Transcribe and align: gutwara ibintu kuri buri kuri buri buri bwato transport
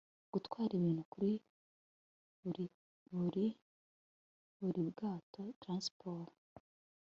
gutwara 0.33 0.71
ibintu 0.79 1.01
kuri 1.11 1.31
buri 2.41 2.65
kuri 2.65 2.65
buri 3.21 3.47
buri 4.59 4.81
bwato 4.95 5.41
transport 5.61 6.33